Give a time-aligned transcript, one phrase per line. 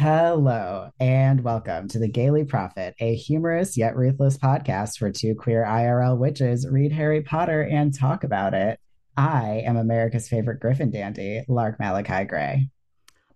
[0.00, 5.64] Hello, and welcome to the Gayly Prophet, a humorous yet ruthless podcast where two queer
[5.64, 8.78] IRL witches read Harry Potter and talk about it.
[9.16, 12.68] I am America's favorite Griffin dandy, Lark Malachi Gray.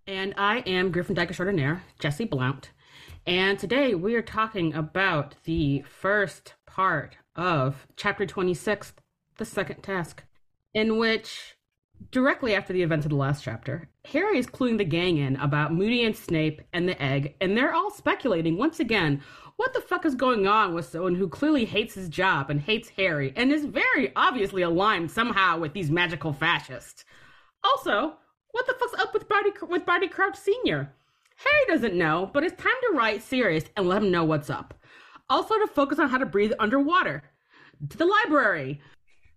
[0.07, 2.71] And I am Griffin Dyke Extraordinaire, Jesse Blount.
[3.27, 8.93] And today we are talking about the first part of chapter 26,
[9.37, 10.23] The Second Task,
[10.73, 11.57] in which,
[12.11, 15.73] directly after the events of the last chapter, Harry is cluing the gang in about
[15.73, 19.23] Moody and Snape and the egg, and they're all speculating once again
[19.57, 22.89] what the fuck is going on with someone who clearly hates his job and hates
[22.89, 27.05] Harry and is very obviously aligned somehow with these magical fascists.
[27.63, 28.15] Also,
[28.51, 30.93] what the fuck's up with Barty with Barty Crouch Senior?
[31.37, 34.75] Harry doesn't know, but it's time to write Sirius and let him know what's up.
[35.31, 37.23] Also, to focus on how to breathe underwater.
[37.89, 38.81] To the library.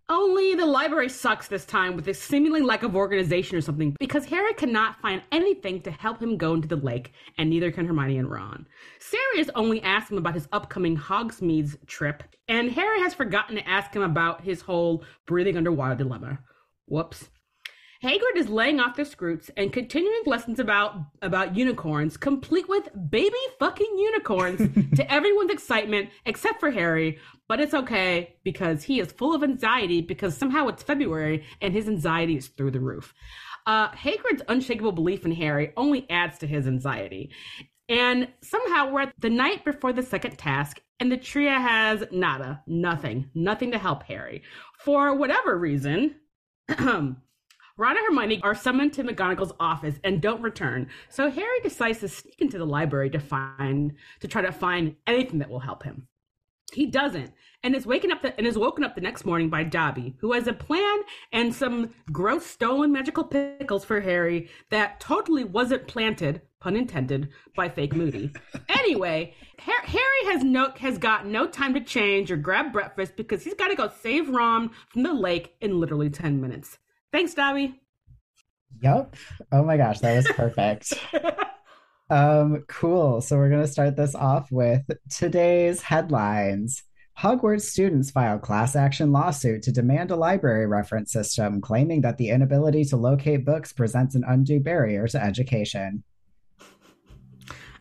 [0.07, 4.25] Only the library sucks this time with a seemingly lack of organization or something because
[4.25, 8.19] Harry cannot find anything to help him go into the lake, and neither can Hermione
[8.19, 8.67] and Ron.
[8.99, 13.95] Sirius only asks him about his upcoming Hogsmeade trip, and Harry has forgotten to ask
[13.95, 16.37] him about his whole breathing underwater dilemma.
[16.85, 17.29] Whoops.
[18.05, 23.33] Hagrid is laying off the Skrewts and continuing lessons about about unicorns, complete with baby
[23.57, 24.59] fucking unicorns,
[24.95, 27.17] to everyone's excitement except for Harry.
[27.47, 31.87] But it's okay because he is full of anxiety because somehow it's February and his
[31.87, 33.11] anxiety is through the roof.
[33.65, 37.31] Uh, Hagrid's unshakable belief in Harry only adds to his anxiety.
[37.89, 42.61] And somehow we're at the night before the second task, and the trio has nada,
[42.67, 44.43] nothing, nothing to help Harry.
[44.77, 46.17] For whatever reason,
[47.77, 50.87] Ron and Hermione are summoned to McGonagall's office and don't return.
[51.09, 55.39] So Harry decides to sneak into the library to find to try to find anything
[55.39, 56.07] that will help him.
[56.71, 59.63] He doesn't, and is waken up the, and is woken up the next morning by
[59.63, 61.01] Dobby, who has a plan
[61.33, 67.67] and some gross stolen magical pickles for Harry that totally wasn't planted, pun intended, by
[67.67, 68.31] fake Moody.
[68.69, 73.53] anyway, Harry has no has got no time to change or grab breakfast because he's
[73.53, 76.77] got to go save Ron from the lake in literally ten minutes.
[77.15, 77.79] Thanks, Dobby.
[78.81, 79.15] Yep.
[79.53, 80.91] Oh my gosh, that was perfect.
[82.09, 83.21] um, cool.
[83.21, 86.83] So we're gonna start this off with today's headlines.
[87.17, 92.31] Hogwarts students file class action lawsuit to demand a library reference system, claiming that the
[92.31, 96.03] inability to locate books presents an undue barrier to education.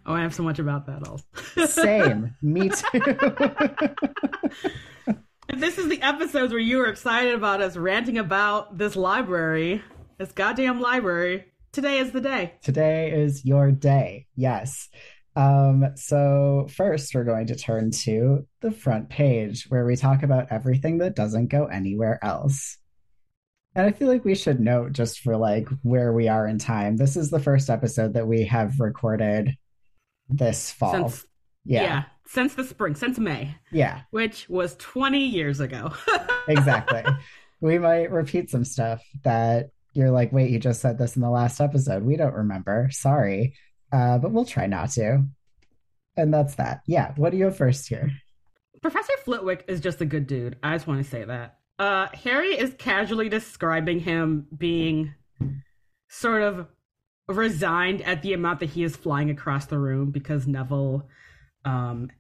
[0.06, 1.24] Oh, I have so much about that also.
[1.66, 2.36] Same.
[2.40, 2.68] Me
[5.08, 5.16] too.
[5.56, 9.82] This is the episodes where you were excited about us ranting about this library,
[10.18, 12.54] this goddamn library, today is the day.
[12.62, 14.26] Today is your day.
[14.34, 14.88] Yes.
[15.36, 20.50] Um, so first we're going to turn to the front page where we talk about
[20.50, 22.76] everything that doesn't go anywhere else.
[23.76, 26.96] And I feel like we should note just for like where we are in time.
[26.96, 29.56] This is the first episode that we have recorded
[30.28, 31.10] this fall.
[31.10, 31.26] Since,
[31.64, 31.82] yeah.
[31.82, 33.56] yeah since the spring, since May.
[33.70, 34.02] Yeah.
[34.10, 35.92] Which was 20 years ago.
[36.48, 37.02] exactly.
[37.60, 41.30] We might repeat some stuff that you're like, wait, you just said this in the
[41.30, 42.02] last episode.
[42.02, 42.88] We don't remember.
[42.90, 43.54] Sorry.
[43.92, 45.24] Uh, but we'll try not to.
[46.16, 46.80] And that's that.
[46.86, 47.12] Yeah.
[47.16, 48.10] What do you have first here?
[48.82, 50.56] Professor Flitwick is just a good dude.
[50.62, 51.58] I just want to say that.
[51.78, 55.14] Uh, Harry is casually describing him being
[56.08, 56.66] sort of
[57.28, 61.08] resigned at the amount that he is flying across the room because Neville
[61.64, 62.10] um,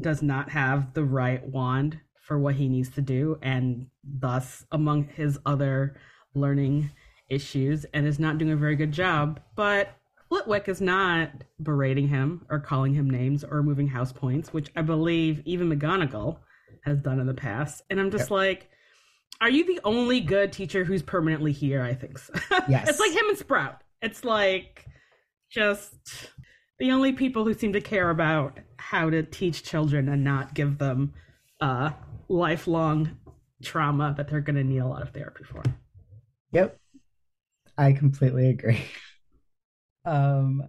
[0.00, 5.04] does not have the right wand for what he needs to do, and thus, among
[5.08, 5.96] his other
[6.34, 6.90] learning
[7.28, 9.40] issues, and is not doing a very good job.
[9.56, 9.96] But
[10.28, 11.30] Flitwick is not
[11.60, 16.38] berating him or calling him names or moving house points, which I believe even McGonagall
[16.84, 17.82] has done in the past.
[17.90, 18.70] And I'm just like,
[19.42, 21.82] are you the only good teacher who's permanently here?
[21.82, 22.32] I think so.
[22.68, 22.88] Yes.
[22.88, 23.82] it's like him and Sprout.
[24.00, 24.86] It's like
[25.50, 26.30] just
[26.82, 30.78] the only people who seem to care about how to teach children and not give
[30.78, 31.12] them
[32.28, 33.16] lifelong
[33.62, 35.62] trauma that they're going to need a lot of therapy for.
[36.50, 36.76] Yep.
[37.78, 38.84] I completely agree.
[40.04, 40.64] Um,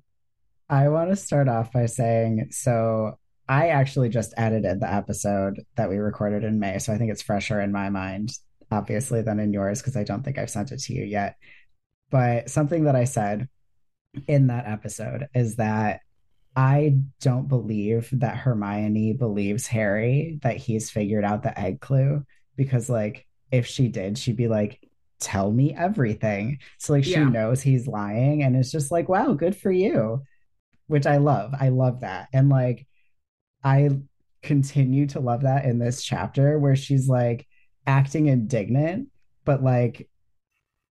[0.69, 3.17] I want to start off by saying so
[3.49, 7.23] I actually just edited the episode that we recorded in May, so I think it's
[7.23, 8.37] fresher in my mind,
[8.69, 11.37] obviously, than in yours because I don't think I've sent it to you yet.
[12.11, 13.49] But something that I said
[14.27, 16.01] in that episode is that
[16.55, 22.23] I don't believe that Hermione believes Harry that he's figured out the egg clue
[22.55, 24.79] because, like, if she did, she'd be like,
[25.19, 26.59] tell me everything.
[26.77, 27.29] So, like, she Yeah.
[27.29, 30.23] knows he's lying and it's just like, wow, good for you,
[30.87, 31.53] which I love.
[31.59, 32.27] I love that.
[32.33, 32.85] And, like,
[33.63, 33.89] I
[34.43, 37.47] continue to love that in this chapter where she's like
[37.87, 39.07] acting indignant,
[39.45, 40.09] but like,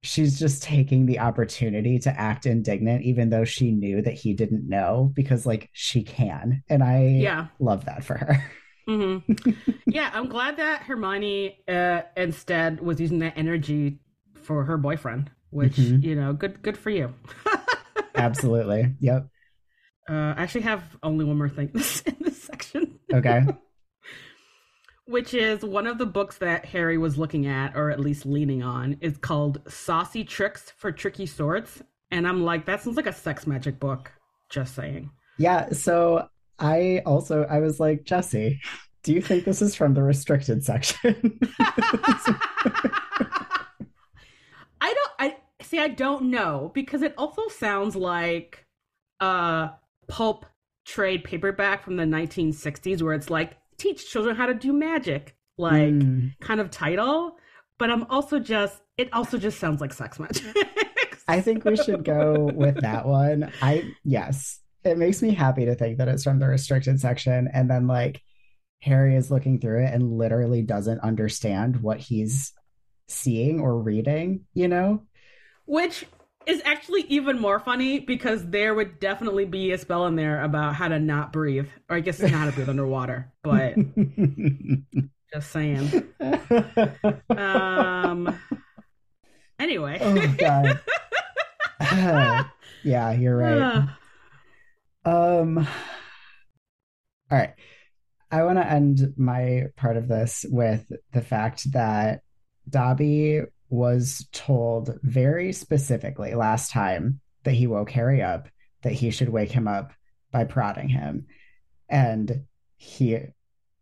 [0.02, 4.68] she's just taking the opportunity to act indignant even though she knew that he didn't
[4.68, 7.46] know because like she can and i Yeah.
[7.60, 8.42] love that for her
[8.86, 9.18] hmm
[9.90, 14.00] yeah, I'm glad that Hermione uh, instead was using that energy
[14.34, 16.00] for her boyfriend, which Mhm.
[16.00, 17.14] you know, good good for you.
[18.16, 19.26] absolutely yep
[20.08, 21.68] Uh, I actually have only one more thing
[22.06, 23.52] in this section, okay
[25.06, 28.62] which is one of the books that Harry was looking at, or at least leaning
[28.62, 33.12] on, is called "Saucy Tricks for Tricky Sorts," and I'm like, that sounds like a
[33.12, 34.12] sex magic book.
[34.48, 35.10] Just saying.
[35.38, 36.28] yeah so
[36.58, 38.60] i also i was like jesse
[39.02, 41.38] do you think this is from the restricted section
[44.80, 45.10] I don't.
[45.18, 45.78] I see.
[45.78, 48.66] I don't know because it also sounds like
[49.20, 49.70] a
[50.08, 50.44] pulp
[50.84, 55.92] trade paperback from the 1960s, where it's like teach children how to do magic, like
[55.92, 56.32] Mm.
[56.40, 57.36] kind of title.
[57.78, 58.80] But I'm also just.
[58.98, 60.44] It also just sounds like sex magic.
[61.28, 65.74] i think we should go with that one i yes it makes me happy to
[65.76, 68.20] think that it's from the restricted section and then like
[68.80, 72.52] harry is looking through it and literally doesn't understand what he's
[73.08, 75.04] seeing or reading you know
[75.64, 76.04] Which
[76.46, 80.74] is actually even more funny because there would definitely be a spell in there about
[80.74, 83.32] how to not breathe, or I guess not how to breathe underwater.
[83.42, 83.74] But
[85.32, 86.08] just saying.
[87.30, 88.38] Um.
[89.58, 89.98] Anyway.
[90.00, 90.80] oh god
[92.82, 93.88] yeah you're right
[95.04, 97.54] um all right
[98.30, 102.22] i want to end my part of this with the fact that
[102.68, 103.42] dobby
[103.72, 108.48] was told very specifically last time that he woke harry up
[108.82, 109.92] that he should wake him up
[110.30, 111.26] by prodding him
[111.88, 112.44] and
[112.76, 113.18] he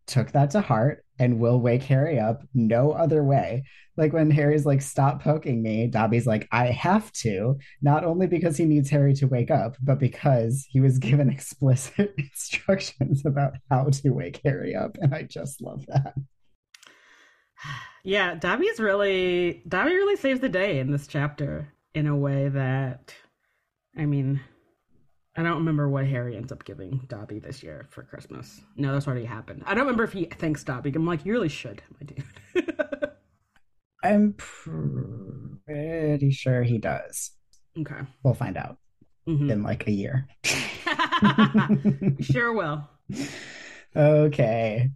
[0.07, 3.63] took that to heart and will wake harry up no other way
[3.97, 8.55] like when harry's like stop poking me dobby's like i have to not only because
[8.55, 13.85] he needs Harry to wake up, but because he was given explicit instructions about how
[13.85, 14.97] to wake Harry up.
[15.01, 16.13] And I just love that.
[18.03, 23.13] Yeah, Dobby's really Dobby really saves the day in this chapter in a way that
[23.97, 24.39] I mean
[25.35, 28.61] I don't remember what Harry ends up giving Dobby this year for Christmas.
[28.75, 29.63] No, that's already happened.
[29.65, 30.91] I don't remember if he thanks Dobby.
[30.93, 32.25] I'm like, you really should, my dude.
[34.03, 34.33] I'm
[35.67, 37.31] pretty sure he does.
[37.79, 38.01] okay.
[38.23, 38.77] We'll find out
[39.27, 39.51] Mhm.
[39.51, 40.27] in like a year.
[42.21, 42.89] sure will.
[43.95, 44.89] okay.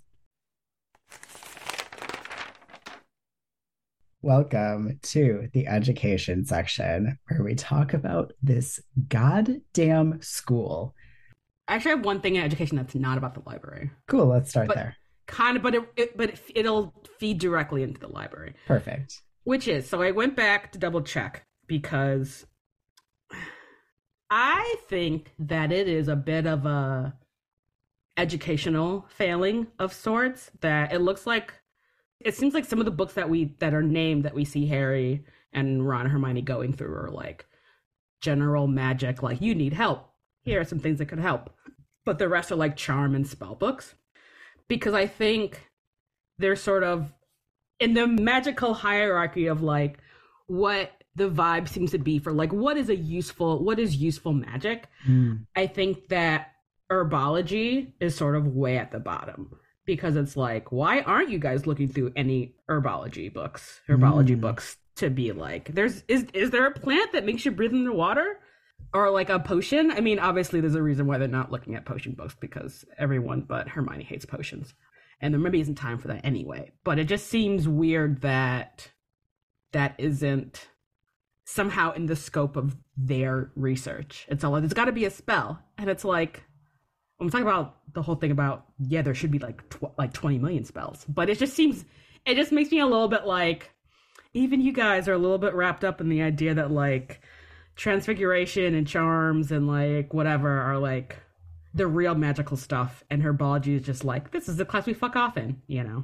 [4.26, 10.96] Welcome to the education section where we talk about this goddamn school.
[11.68, 13.92] I actually have one thing in education that's not about the library.
[14.08, 14.96] Cool, let's start But- there.
[15.28, 18.56] Kind of, but it, it but it'll feed directly into the library.
[18.66, 19.22] Perfect.
[19.44, 22.48] Which is, so I went back to double check because
[24.32, 27.14] I think that it is a bit of a
[28.18, 31.54] educational failing of sorts that it looks like
[32.20, 34.66] it seems like some of the books that we that are named that we see
[34.68, 37.46] Harry and Ron and Hermione going through are like
[38.22, 40.10] general magic like you need help.
[40.44, 41.50] Here are some things that could help.
[42.06, 43.96] But the rest are like charm and spell books.
[44.68, 45.70] Because I think
[46.38, 47.14] they're sort of
[47.80, 49.98] in the magical hierarchy of like
[50.48, 54.34] what the vibe seems to be for like what is a useful what is useful
[54.34, 55.46] magic Mm.
[55.56, 56.52] i think that
[56.92, 61.68] herbology is sort of way at the bottom because it's like why aren't you guys
[61.68, 64.42] looking through any herbology books herbology Mm.
[64.42, 67.84] books to be like there's is is there a plant that makes you breathe in
[67.84, 68.40] the water
[68.94, 71.86] or like a potion i mean obviously there's a reason why they're not looking at
[71.86, 74.74] potion books because everyone but hermione hates potions
[75.22, 76.74] and there maybe isn't time for that anyway.
[76.84, 78.92] But it just seems weird that
[79.72, 80.68] that isn't
[81.46, 84.26] somehow in the scope of their research.
[84.30, 86.44] It's all like there's got to be a spell, and it's like
[87.18, 90.14] when we talk about the whole thing about yeah, there should be like tw- like
[90.14, 91.86] 20 million spells, but it just seems
[92.26, 93.72] it just makes me a little bit like
[94.34, 97.22] even you guys are a little bit wrapped up in the idea that like
[97.76, 101.18] transfiguration and charms and like whatever are like
[101.74, 105.16] the real magical stuff and herbology is just like this is the class we fuck
[105.16, 106.04] off in you know?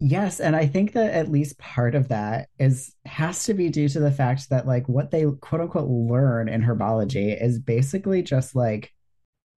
[0.00, 3.88] Yes, and I think that at least part of that is has to be due
[3.90, 8.56] to the fact that like what they quote unquote learn in herbology is basically just
[8.56, 8.93] like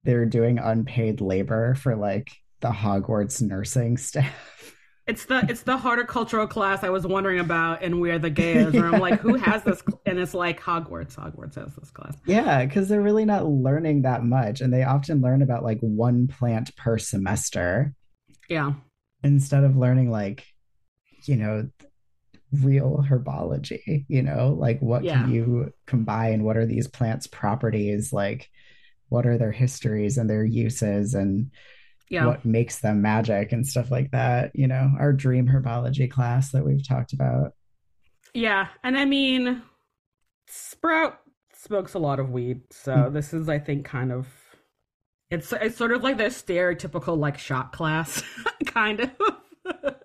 [0.04, 2.30] they're doing unpaid labor for like
[2.62, 4.74] the Hogwarts nursing staff.
[5.06, 8.74] It's the it's the horticultural class I was wondering about and where the gay is.
[8.74, 9.82] Where I'm like, who has this?
[10.06, 11.16] And it's like Hogwarts.
[11.16, 12.18] Hogwarts has this class.
[12.26, 16.28] Yeah, because they're really not learning that much, and they often learn about like one
[16.28, 17.94] plant per semester.
[18.50, 18.74] Yeah.
[19.24, 20.46] Instead of learning like,
[21.24, 21.70] you know,
[22.52, 24.06] real herbology.
[24.10, 25.22] You know, like what Yeah.
[25.22, 26.44] can you combine?
[26.44, 28.12] What are these plants' properties?
[28.12, 28.50] Like,
[29.10, 31.52] what are their histories and their uses and
[32.10, 32.26] Yeah.
[32.26, 34.52] what makes them magic and stuff like that.
[34.56, 37.54] You know, our dream herbology class that we've talked about.
[38.34, 39.62] Yeah, and I mean,
[40.48, 41.20] Sprout
[41.54, 43.14] smokes a lot of weed, so mm.
[43.14, 44.28] this is, I think, kind of
[45.30, 48.24] it's it's sort of like the stereotypical like shop class,
[48.66, 49.12] kind of.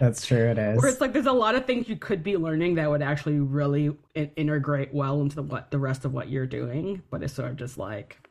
[0.00, 0.50] That's true.
[0.50, 0.80] It is.
[0.80, 3.40] Where it's like there's a lot of things you could be learning that would actually
[3.40, 7.50] really integrate well into the, what the rest of what you're doing, but it's sort
[7.50, 8.27] of just like,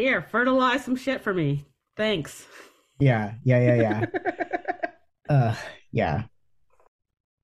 [0.00, 1.64] here, fertilize some shit for me,
[1.96, 2.46] thanks.
[2.98, 4.90] Yeah, yeah, yeah, yeah.
[5.28, 5.54] uh,
[5.92, 6.24] yeah.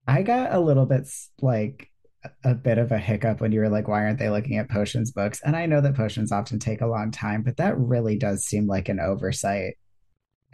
[0.07, 1.09] I got a little bit
[1.43, 1.91] like
[2.45, 5.11] a bit of a hiccup when you were like, why aren't they looking at potions
[5.11, 5.41] books?
[5.45, 8.67] And I know that potions often take a long time, but that really does seem
[8.67, 9.75] like an oversight.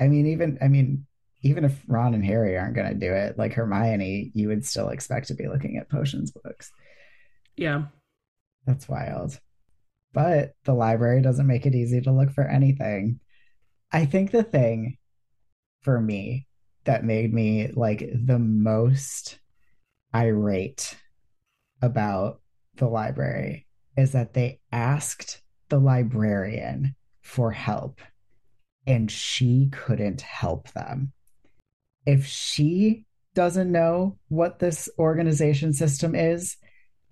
[0.00, 1.06] I mean, even I mean,
[1.42, 4.88] even if Ron and Harry aren't going to do it, like Hermione, you would still
[4.90, 6.70] expect to be looking at potions books.
[7.56, 7.84] Yeah,
[8.66, 9.38] That's wild.
[10.12, 13.20] But the library doesn't make it easy to look for anything.
[13.90, 14.98] I think the thing
[15.82, 16.46] for me
[16.84, 19.38] that made me like the most
[20.14, 20.96] irate
[21.80, 22.40] about
[22.76, 23.66] the library
[23.96, 28.00] is that they asked the librarian for help
[28.86, 31.12] and she couldn't help them.
[32.04, 33.04] If she
[33.34, 36.56] doesn't know what this organization system is,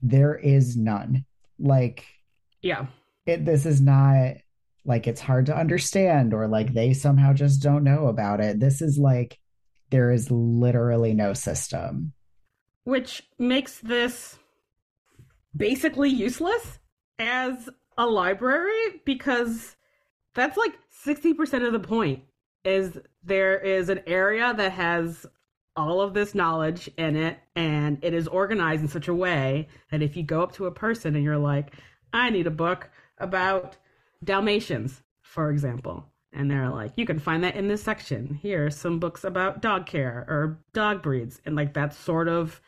[0.03, 1.25] there is none.
[1.59, 2.07] Like
[2.63, 2.87] yeah,
[3.27, 4.35] it this is not
[4.85, 8.59] like it's hard to understand or like they somehow just don't know about it.
[8.61, 9.39] This is like
[9.91, 12.13] there is literally no system.
[12.85, 14.39] which makes this
[15.57, 16.79] basically useless
[17.19, 19.77] as a library because
[20.35, 20.73] that's like
[21.05, 22.23] 60% of the point
[22.65, 25.27] is there is an area that has
[25.77, 30.03] all of this knowledge in it and it is organized in such a way that
[30.03, 31.75] if you go up to a person and you're like
[32.13, 33.77] i need a book about
[34.23, 36.05] dalmatians for example.
[36.33, 38.35] And they're like you can find that in this section.
[38.35, 41.41] Here are some books about dog care or dog breeds.
[41.47, 42.61] And like that's sort of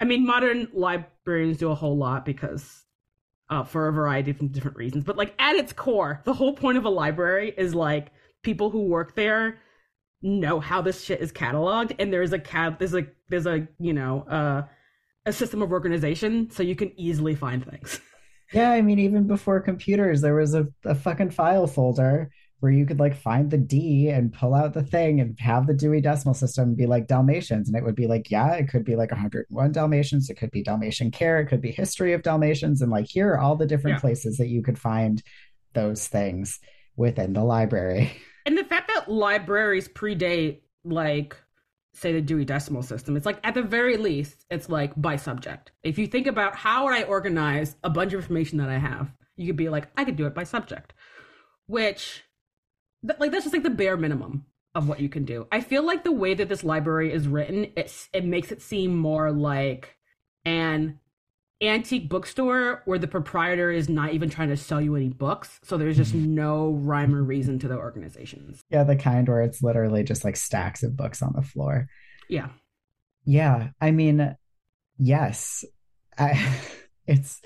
[0.00, 2.84] i mean modern librarians do a whole lot because
[3.50, 5.04] uh, for a variety of different reasons.
[5.04, 8.10] But like at its core the whole point of a library is like
[8.42, 9.58] people who work there
[10.22, 11.94] know how this shit is cataloged.
[11.98, 14.62] And there's a cat there's a there's a you know uh
[15.24, 18.00] a system of organization so you can easily find things
[18.52, 22.30] Yeah, I mean, even before computers, there was a, a fucking file folder
[22.60, 25.74] where you could like find the D and pull out the thing and have the
[25.74, 27.66] Dewey Decimal System and be like Dalmatians.
[27.68, 30.30] And it would be like, yeah, it could be like 101 Dalmatians.
[30.30, 31.40] It could be Dalmatian care.
[31.40, 32.80] It could be history of Dalmatians.
[32.80, 34.00] And like, here are all the different Yeah.
[34.02, 35.20] places that you could find
[35.74, 36.60] those things
[36.94, 38.12] within the library.
[38.46, 41.36] and the fact that libraries predate like
[41.94, 45.72] say the dewey decimal system it's like at the very least it's like by subject.
[45.82, 49.12] If you think about how would i organize a bunch of information that i have
[49.36, 50.94] you could be like i could do it by subject
[51.66, 52.24] which
[53.06, 55.46] th- like that's just like the bare minimum of what you can do.
[55.52, 58.96] I feel like the way that this library is written it's it makes it seem
[58.96, 59.96] more like
[60.44, 60.98] an
[61.62, 65.76] antique bookstore where the proprietor is not even trying to sell you any books so
[65.76, 66.34] there's just mm-hmm.
[66.34, 70.36] no rhyme or reason to the organizations Yeah, the kind where it's literally just like
[70.36, 71.88] stacks of books on the floor.
[72.28, 72.48] yeah
[73.24, 74.36] Yeah, I mean,
[74.98, 75.64] yes.
[76.18, 76.58] I
[77.06, 77.40] it's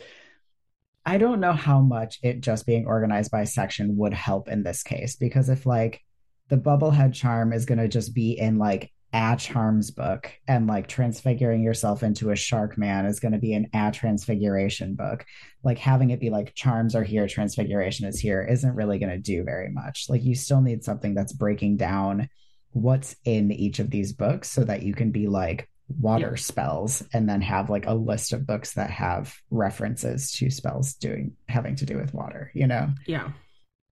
[1.04, 4.82] I don't know how much it just being organized by section would help in this
[4.82, 6.00] case because if like
[6.48, 10.86] the bubblehead charm is going to just be in like a charms book and like
[10.88, 15.24] transfiguring yourself into a shark man is going to be an a transfiguration book
[15.62, 19.18] like having it be like charms are here transfiguration is here isn't really going to
[19.18, 22.28] do very much like you still need something that's breaking down
[22.72, 26.36] what's in each of these books so that you can be like water Yeah.
[26.36, 31.36] spells and then have like a list of books that have references to spells doing
[31.48, 33.30] having to do with water you know Yeah.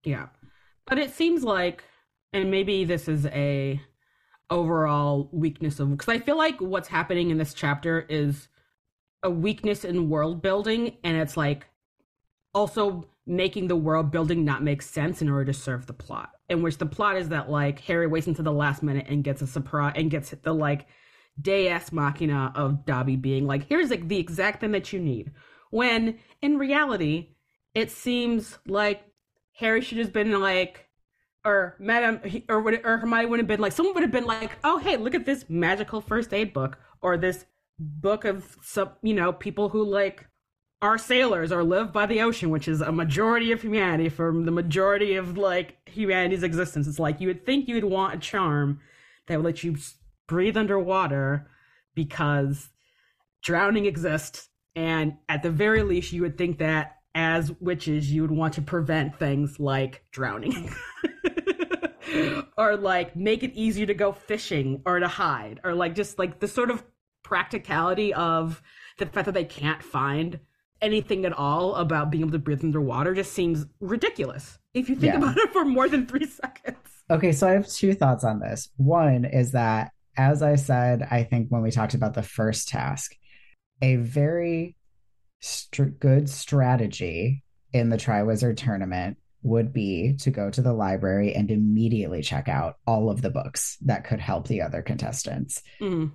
[0.02, 0.26] Yeah.
[0.87, 1.83] But it seems like
[2.33, 3.80] and maybe this is a
[4.50, 8.48] overall weakness of because I feel like what's happening in this chapter is
[9.22, 11.66] a weakness in world building and it's like
[12.52, 16.30] also making the world building not make sense in order to serve the plot.
[16.48, 19.40] In which the plot is that like Harry waits until the last minute and gets
[19.40, 20.86] a surprise and gets the like
[21.40, 25.32] deus machina of Dobby being like, here's like the exact thing that you need.
[25.70, 27.30] When in reality,
[27.74, 29.02] it seems like
[29.54, 30.86] Harry should have been like,
[31.44, 34.78] or Madam, or or Hermione would have been like, someone would have been like, oh
[34.78, 37.44] hey, look at this magical first aid book, or this
[37.78, 40.26] book of some, you know, people who like
[40.84, 44.50] are sailors or live by the ocean, which is a majority of humanity from the
[44.50, 46.86] majority of like humanity's existence.
[46.86, 48.80] It's like you would think you would want a charm
[49.26, 49.76] that would let you
[50.26, 51.48] breathe underwater
[51.94, 52.68] because
[53.42, 54.48] drowning exists.
[54.76, 58.62] And at the very least, you would think that as witches, you would want to
[58.62, 60.70] prevent things like drowning.
[62.56, 66.40] or like make it easier to go fishing or to hide or like just like
[66.40, 66.85] the sort of
[67.23, 68.62] practicality of
[68.99, 70.38] the fact that they can't find
[70.80, 75.14] anything at all about being able to breathe underwater just seems ridiculous if you think
[75.14, 75.18] yeah.
[75.18, 76.76] about it for more than three seconds.
[77.11, 78.68] Okay, so I have two thoughts on this.
[78.76, 83.14] One is that, as I said, I think when we talked about the first task,
[83.83, 84.76] a very
[85.40, 87.42] st- good strategy
[87.73, 92.76] in the Triwizard tournament would be to go to the library and immediately check out
[92.86, 95.62] all of the books that could help the other contestants.
[95.80, 96.12] Mm.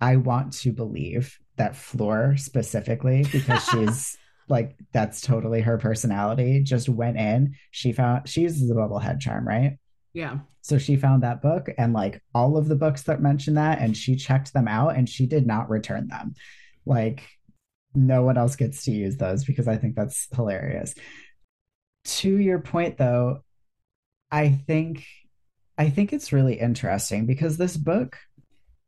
[0.00, 4.16] I want to believe that Fleur specifically, because she's
[4.48, 7.54] like that's totally her personality, just went in.
[7.70, 9.78] She found she uses the bubblehead charm, right?
[10.14, 10.38] Yeah.
[10.62, 13.96] So she found that book and like all of the books that mention that, and
[13.96, 16.34] she checked them out and she did not return them.
[16.86, 17.22] Like
[17.94, 20.94] no one else gets to use those because I think that's hilarious.
[22.04, 23.42] To your point though,
[24.30, 25.04] I think
[25.78, 28.18] I think it's really interesting because this book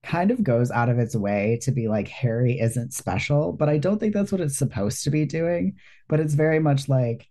[0.03, 3.79] kind of goes out of its way to be like Harry isn't special, but I
[3.79, 5.77] don't think that's what it's supposed to be doing.
[6.09, 7.27] But it's very much like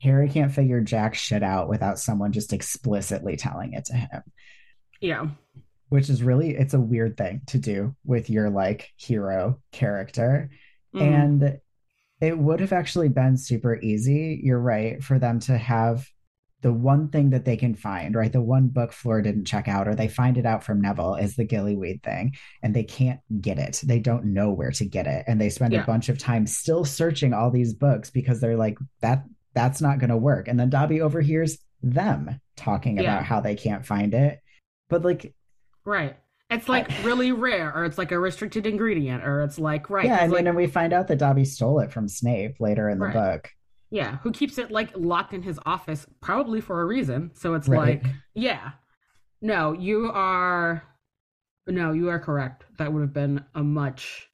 [0.00, 4.22] Harry can't figure jack shit out without someone just explicitly telling it to him.
[5.00, 5.26] Yeah.
[5.88, 10.50] Which is really it's a weird thing to do with your like hero character.
[10.94, 11.00] Mm.
[11.00, 11.60] And
[12.22, 16.08] it would have actually been super easy, you're right, for them to have
[16.62, 18.32] the one thing that they can find, right?
[18.32, 21.34] The one book Fleur didn't check out, or they find it out from Neville, is
[21.34, 23.80] the gillyweed thing, and they can't get it.
[23.82, 25.82] They don't know where to get it, and they spend yeah.
[25.82, 29.24] a bunch of time still searching all these books because they're like that.
[29.54, 30.46] That's not going to work.
[30.46, 33.02] And then Dobby overhears them talking yeah.
[33.02, 34.38] about how they can't find it,
[34.88, 35.34] but like,
[35.84, 36.16] right.
[36.52, 40.06] It's like I, really rare, or it's like a restricted ingredient, or it's like right.
[40.06, 42.88] Yeah, I mean, like, and we find out that Dobby stole it from Snape later
[42.88, 43.14] in the right.
[43.14, 43.50] book.
[43.90, 47.30] Yeah, who keeps it like locked in his office, probably for a reason.
[47.34, 48.02] So it's right.
[48.02, 48.72] like, yeah,
[49.40, 50.82] no, you are,
[51.66, 52.64] no, you are correct.
[52.78, 54.28] That would have been a much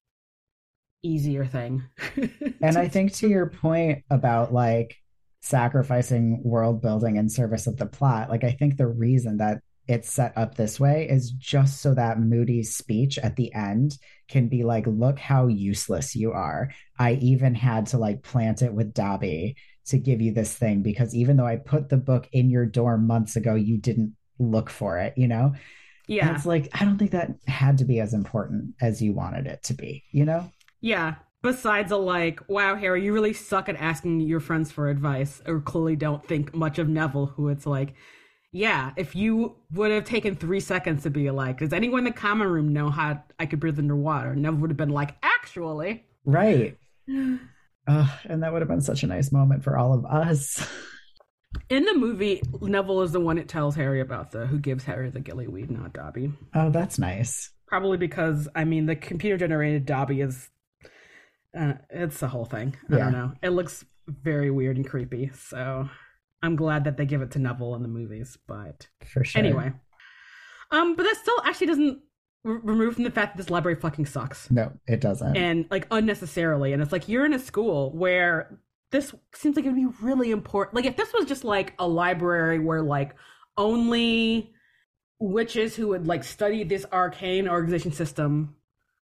[1.02, 1.84] easier thing.
[2.62, 4.96] and I think to your point about like
[5.40, 10.12] sacrificing world building in service of the plot, like I think the reason that it's
[10.12, 13.96] set up this way is just so that Moody's speech at the end
[14.28, 16.70] can be like, look how useless you are.
[16.98, 21.14] I even had to like plant it with Dobby to give you this thing because
[21.14, 24.98] even though I put the book in your dorm months ago, you didn't look for
[24.98, 25.54] it, you know?
[26.06, 26.28] Yeah.
[26.28, 29.46] And it's like, I don't think that had to be as important as you wanted
[29.46, 30.52] it to be, you know?
[30.82, 31.14] Yeah.
[31.42, 35.60] Besides a like, wow, Harry, you really suck at asking your friends for advice, or
[35.60, 37.94] clearly don't think much of Neville, who it's like,
[38.58, 42.10] yeah, if you would have taken three seconds to be like, does anyone in the
[42.10, 44.34] common room know how I could breathe underwater?
[44.34, 46.04] Neville would have been like, actually.
[46.24, 46.76] Right.
[47.08, 50.66] uh, and that would have been such a nice moment for all of us.
[51.70, 55.08] In the movie, Neville is the one that tells Harry about the who gives Harry
[55.08, 56.32] the gillyweed, not Dobby.
[56.52, 57.50] Oh, that's nice.
[57.68, 60.50] Probably because I mean the computer generated Dobby is
[61.58, 62.76] uh, it's the whole thing.
[62.90, 63.04] I yeah.
[63.04, 63.32] don't know.
[63.42, 65.30] It looks very weird and creepy.
[65.34, 65.88] So
[66.42, 69.40] I'm glad that they give it to Neville in the movies, but for sure.
[69.40, 69.72] Anyway,
[70.70, 71.98] um, but that still actually doesn't
[72.44, 74.50] r- remove from the fact that this library fucking sucks.
[74.50, 76.72] No, it doesn't, and like unnecessarily.
[76.72, 80.74] And it's like you're in a school where this seems like it'd be really important.
[80.74, 83.14] Like if this was just like a library where like
[83.56, 84.52] only
[85.20, 88.54] witches who would like study this arcane organization system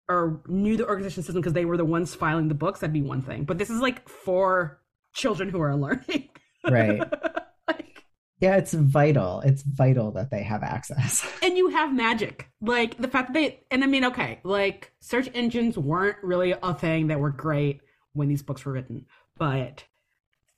[0.09, 3.01] or knew the organization system because they were the ones filing the books, that'd be
[3.01, 3.43] one thing.
[3.43, 4.81] But this is like for
[5.13, 6.29] children who are learning.
[6.63, 6.99] Right.
[7.67, 8.05] like,
[8.39, 9.41] yeah, it's vital.
[9.41, 11.27] It's vital that they have access.
[11.43, 12.49] and you have magic.
[12.61, 16.73] Like the fact that they, and I mean, okay, like search engines weren't really a
[16.73, 17.81] thing that were great
[18.13, 19.05] when these books were written,
[19.37, 19.83] but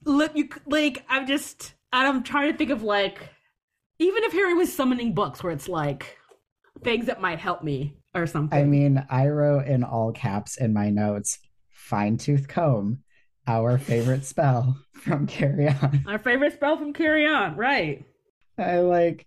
[0.05, 3.29] look, you like, I'm just, I'm trying to think of like,
[3.97, 6.17] even if Harry was summoning books where it's like
[6.83, 8.57] things that might help me or something.
[8.57, 13.03] I mean, I wrote in all caps in my notes, fine tooth comb
[13.49, 16.03] our favorite spell from Carry On.
[16.07, 18.05] Our favorite spell from Carry On, right?
[18.59, 19.25] I like,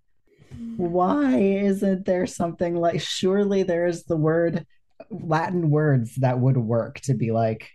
[0.77, 4.65] why isn't there something like, surely there's the word,
[5.11, 7.69] Latin words that would work to be like,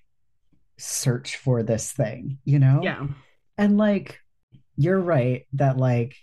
[0.78, 2.80] search for this thing, you know?
[2.82, 3.08] Yeah.
[3.58, 4.20] And like,
[4.78, 6.16] you're right that like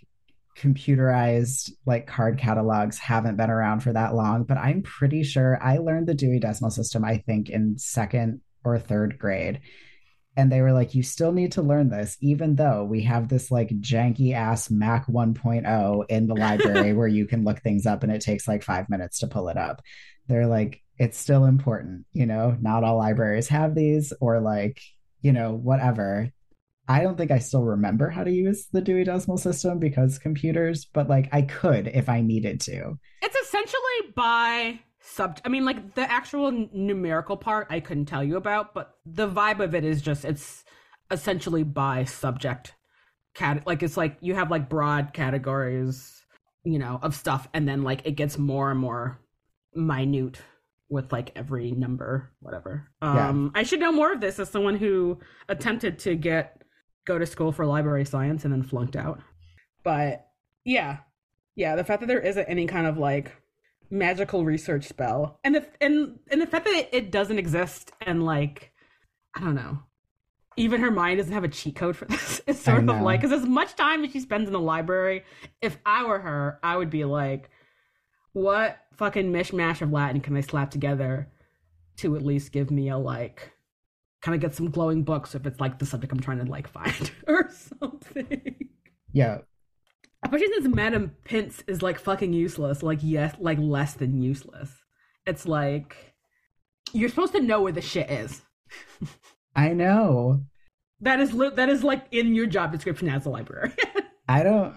[0.57, 5.77] computerized like card catalogs haven't been around for that long, but I'm pretty sure I
[5.77, 9.59] learned the Dewey Decimal System, I think, in second or third grade.
[10.37, 13.51] And they were like, you still need to learn this, even though we have this
[13.51, 18.11] like janky ass Mac 1.0 in the library where you can look things up and
[18.11, 19.81] it takes like five minutes to pull it up.
[20.27, 24.81] They're like, it's still important, you know, not all libraries have these or like,
[25.21, 26.29] you know, whatever.
[26.87, 30.85] I don't think I still remember how to use the Dewey Decimal System because computers,
[30.85, 32.97] but like I could if I needed to.
[33.21, 35.39] It's essentially by sub.
[35.45, 39.59] I mean, like the actual numerical part, I couldn't tell you about, but the vibe
[39.59, 40.63] of it is just it's
[41.11, 42.73] essentially by subject.
[43.33, 46.25] Cat like it's like you have like broad categories,
[46.63, 49.19] you know, of stuff, and then like it gets more and more
[49.73, 50.41] minute
[50.89, 52.87] with like every number, whatever.
[53.01, 53.29] Yeah.
[53.29, 56.61] Um, I should know more of this as someone who attempted to get
[57.05, 59.19] go to school for library science and then flunked out.
[59.83, 60.27] But
[60.63, 60.99] yeah,
[61.55, 63.33] yeah, the fact that there isn't any kind of like
[63.89, 68.25] magical research spell, and the and and the fact that it, it doesn't exist, and
[68.25, 68.71] like
[69.35, 69.79] I don't know,
[70.57, 72.41] even Hermione doesn't have a cheat code for this.
[72.47, 75.23] It's sort of like because as much time as she spends in the library,
[75.61, 77.49] if I were her, I would be like,
[78.33, 81.29] what fucking mishmash of Latin can I slap together
[81.97, 83.51] to at least give me a like
[84.21, 86.67] kind of get some glowing books if it's like the subject I'm trying to like
[86.67, 88.69] find or something.
[89.13, 89.39] Yeah.
[90.25, 94.71] Especially since Madam Pince is like fucking useless, like yes, like less than useless.
[95.27, 95.95] It's like
[96.93, 98.41] you're supposed to know where the shit is.
[99.55, 100.41] I know.
[101.01, 103.75] That is li- that is like in your job description as a librarian.
[104.27, 104.75] I don't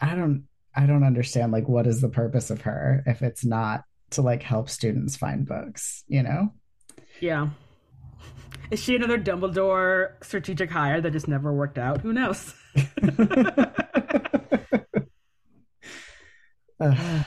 [0.00, 3.84] I don't I don't understand like what is the purpose of her if it's not
[4.10, 6.52] to like help students find books, you know?
[7.20, 7.48] yeah.
[8.72, 12.00] Is she another Dumbledore strategic hire that just never worked out?
[12.00, 12.54] Who knows?
[16.80, 17.24] Ugh.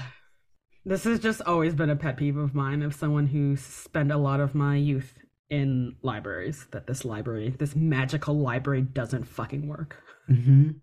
[0.85, 4.17] This has just always been a pet peeve of mine of someone who spent a
[4.17, 5.13] lot of my youth
[5.49, 10.01] in libraries that this library, this magical library doesn't fucking work.
[10.29, 10.81] Mhm.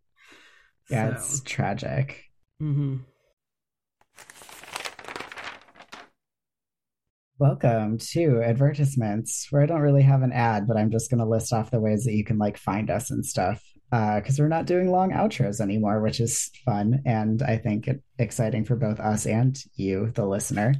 [0.88, 2.24] Yeah, So, it's tragic.
[2.62, 3.00] mhm.
[7.38, 11.26] Welcome to advertisements, where I don't really have an ad, but I'm just going to
[11.26, 13.62] list off the ways that you can like find us and stuff.
[13.90, 18.76] Because we're not doing long outros anymore, which is fun and I think exciting for
[18.76, 20.74] both us and you, the listener.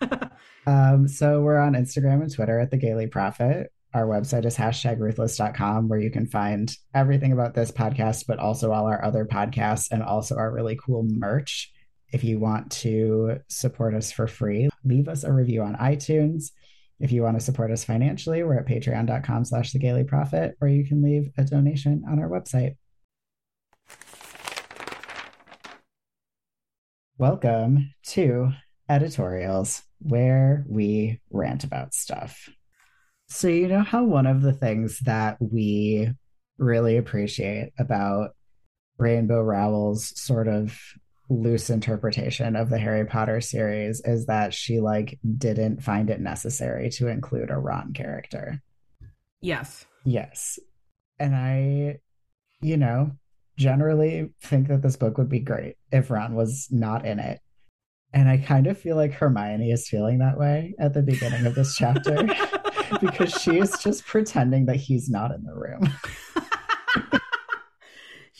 [0.68, 3.72] Um, so we're on Instagram and Twitter at the Gayly Prophet.
[3.94, 8.70] Our website is hashtag ruthless.com, where you can find everything about this podcast, but also
[8.70, 11.72] all our other podcasts and also our really cool merch.
[12.12, 16.50] If you want to support us for free, leave us a review on iTunes.
[17.00, 20.66] If you want to support us financially, we're at patreon.com slash the Gayly Prophet, or
[20.66, 22.74] you can leave a donation on our website.
[27.16, 28.50] Welcome to
[28.88, 32.48] editorials where we rant about stuff.
[33.28, 36.10] So, you know how one of the things that we
[36.58, 38.30] really appreciate about
[38.98, 40.76] Rainbow Rowell's sort of
[41.28, 46.90] loose interpretation of the Harry Potter series is that she like didn't find it necessary
[46.90, 48.62] to include a Ron character.
[49.40, 49.86] Yes.
[50.04, 50.58] Yes.
[51.18, 51.98] And I,
[52.60, 53.12] you know,
[53.56, 57.40] generally think that this book would be great if Ron was not in it.
[58.14, 61.54] And I kind of feel like Hermione is feeling that way at the beginning of
[61.54, 62.26] this chapter
[63.00, 65.92] because she is just pretending that he's not in the room.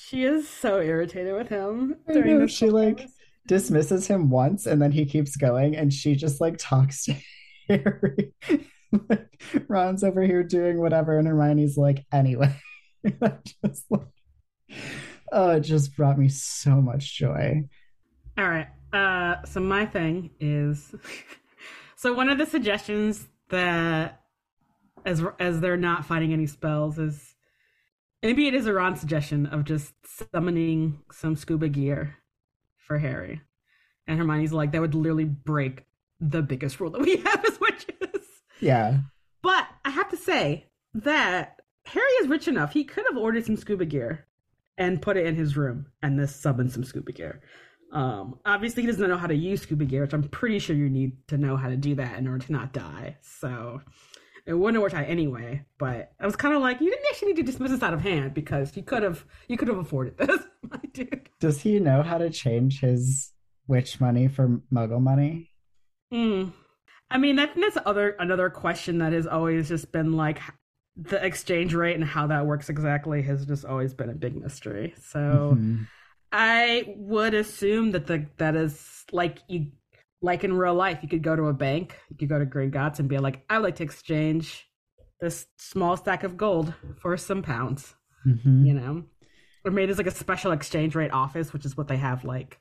[0.09, 3.07] she is so irritated with him during know, she, like.
[3.47, 7.15] Dismisses him once and then he keeps going and she just like talks to
[7.69, 8.35] Harry.
[9.09, 12.55] like Ron's over here doing whatever and Hermione's like, anyway.
[13.65, 14.03] Just like
[15.33, 17.65] oh, it just brought me so much joy.
[18.37, 18.69] All right.
[18.93, 20.95] Uh, so my thing is,
[21.97, 24.21] so one of the suggestions that,
[25.05, 27.35] as as they're not finding any spells, is
[28.23, 29.95] maybe it is a Ron suggestion of just
[30.33, 32.17] summoning some scuba gear
[32.77, 33.41] for Harry,
[34.07, 35.85] and Hermione's like that would literally break
[36.21, 38.25] the biggest rule that we have as witches.
[38.61, 38.99] Yeah.
[39.43, 43.57] But I have to say that Harry is rich enough; he could have ordered some
[43.57, 44.27] scuba gear
[44.77, 47.43] and put it in his room, and this summon some scuba gear.
[47.93, 50.91] Um, obviously, he doesn't know how to use scuba gear, which I'm pretty sure you
[50.91, 53.17] need to know how to do that in order to not die.
[53.23, 53.81] So
[54.49, 55.63] It wouldn't have worked out anyway.
[55.79, 58.01] But I was kind of like, you didn't actually need to dismiss this out of
[58.01, 61.29] hand because you could have you could have afforded this, my dude.
[61.39, 63.33] Does he know how to change his
[63.67, 65.51] witch money for muggle money?
[66.11, 66.49] Hmm.
[67.11, 70.41] I mean, I think that's other another question that has always just been like
[70.97, 74.95] the exchange rate and how that works exactly has just always been a big mystery.
[75.01, 75.87] So Mhm.
[76.33, 79.73] I would assume that the that is like you
[80.21, 82.71] like in real life, you could go to a bank, you could go to Green
[82.71, 84.69] Gringotts and be like, I would like to exchange
[85.21, 87.95] this small stack of gold for some pounds,
[88.27, 88.67] Mhm.
[88.67, 89.05] you know?
[89.65, 92.59] Or maybe there's like a special exchange rate office, which is what they have like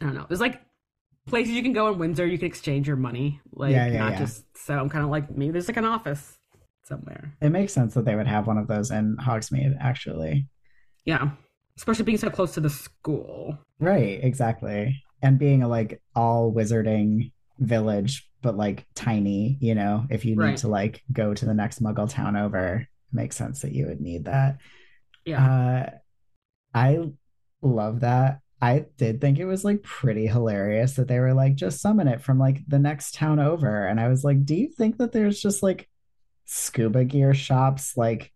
[0.00, 0.26] I don't know.
[0.28, 0.60] There's like
[1.26, 3.40] places you can go in Windsor, you can exchange your money.
[3.52, 4.18] Like Yeah, yeah, not yeah.
[4.18, 6.38] just so I'm kinda like maybe there's like an office
[6.84, 7.34] somewhere.
[7.40, 10.46] It makes sense that they would have one of those in Hogsmeade, actually.
[11.04, 11.30] Yeah.
[11.76, 13.58] Especially being so close to the school.
[13.78, 15.02] Right, exactly.
[15.22, 20.42] And being a like all wizarding village, but like tiny, you know, if you need
[20.42, 20.56] Right.
[20.58, 24.26] to like go to the next muggle town over, makes sense that you would need
[24.26, 24.58] that.
[25.24, 25.44] Yeah.
[25.44, 25.90] Uh
[26.74, 27.10] I
[27.62, 28.40] love that.
[28.60, 32.20] I did think it was like pretty hilarious that they were like, just summon it
[32.20, 33.86] from like the next town over.
[33.86, 35.88] And I was like, do you think that there's just like
[36.44, 38.32] scuba gear shops like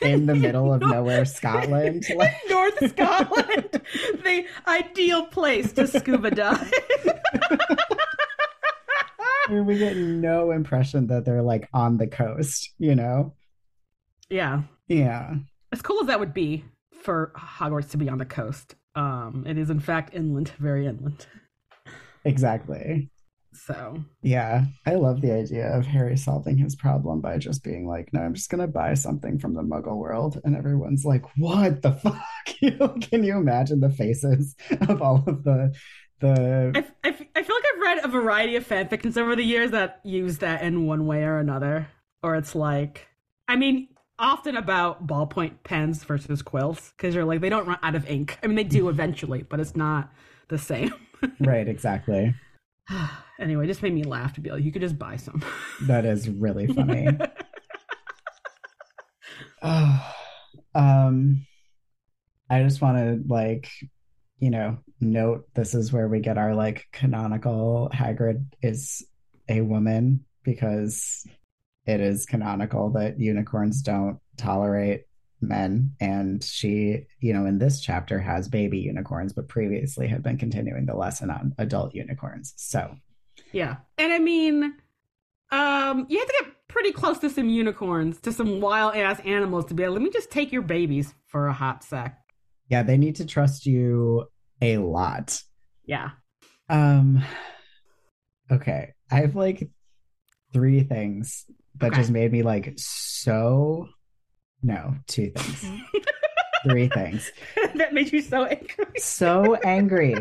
[0.00, 2.04] in the middle of nowhere, Scotland?
[2.16, 2.34] Like,
[2.80, 3.70] North Scotland,
[4.24, 6.72] the ideal place to scuba dive.
[9.48, 13.34] I mean, we get no impression that they're like on the coast, you know?
[14.28, 15.34] yeah, Yeah.
[15.72, 16.64] as cool as that would be
[17.02, 21.26] for Hogwarts to be on the coast, um, it is in fact inland, very inland.
[22.24, 23.08] Exactly.
[23.64, 24.64] So Yeah.
[24.84, 28.34] I love the idea of Harry solving his problem by just being like, no, I'm
[28.34, 30.40] just going to buy something from the muggle world.
[30.44, 32.20] And everyone's like, what the fuck?
[33.00, 34.54] Can you imagine the faces
[34.88, 35.74] of all of the,
[36.20, 39.70] the, I, I, I feel like I've read a variety of fanfictions over the years
[39.72, 41.88] that use that in one way or another.
[42.22, 43.06] Or it's like,
[43.48, 43.88] I mean,
[44.18, 48.38] often about ballpoint pens versus quills because you're like they don't run out of ink.
[48.42, 50.12] I mean, they do eventually, but it's not
[50.48, 50.94] the same.
[51.40, 52.34] right, exactly.
[53.40, 55.42] anyway, just made me laugh to be like, you could just buy some.
[55.82, 57.08] That is really funny.
[59.62, 60.14] Oh,
[60.74, 61.46] um,
[62.48, 63.68] I just want to like,
[64.38, 69.04] you know, note this is where we get our like canonical Hagrid is
[69.48, 71.26] a woman because
[71.86, 75.02] it is canonical that unicorns don't tolerate
[75.40, 80.38] men and she you know in this chapter has baby unicorns but previously had been
[80.38, 82.94] continuing the lesson on adult unicorns so
[83.52, 83.76] Yeah.
[83.98, 84.74] And I mean,
[85.50, 89.66] um, you have to get pretty close to some unicorns, to some wild ass animals
[89.66, 92.18] to be like, let me just take your babies for a hot sec.
[92.68, 94.24] yeah they need to trust you
[94.62, 95.40] a lot
[95.84, 96.10] Yeah.
[96.70, 97.22] Um
[98.50, 98.94] okay.
[99.10, 99.68] I have like
[100.52, 101.44] three things
[101.76, 102.00] that Okay.
[102.00, 103.86] just made me like so
[104.66, 105.64] no, two things.
[106.68, 107.30] three things.
[107.76, 108.84] that made you so angry.
[108.98, 110.16] So angry.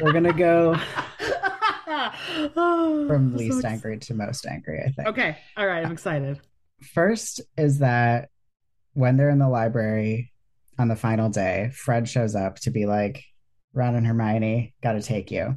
[0.00, 0.76] We're gonna go
[2.62, 5.08] from least angry to most angry, I think.
[5.08, 5.36] Okay.
[5.56, 5.84] All right.
[5.84, 6.40] I'm uh, excited.
[6.94, 8.28] First is that
[8.94, 10.32] when they're in the library
[10.78, 13.24] on the final day, Fred shows up to be like,
[13.74, 15.56] Ron and Hermione, gotta take you.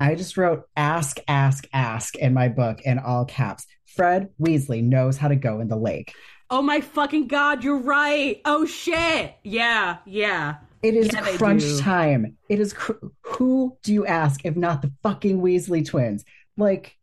[0.00, 3.66] I just wrote ask, ask, ask in my book in all caps.
[3.86, 6.12] Fred Weasley knows how to go in the lake.
[6.50, 8.40] Oh my fucking god, you're right.
[8.44, 9.34] Oh shit.
[9.42, 9.98] Yeah.
[10.06, 10.56] Yeah.
[10.82, 12.36] It is Yeah, crunch time.
[12.48, 16.24] It is cr- who do you ask if not the fucking Weasley twins?
[16.56, 16.96] Like,